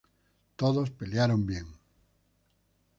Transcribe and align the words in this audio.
Todos 0.61 0.89
pelearon 0.89 1.45
bien. 1.45 1.67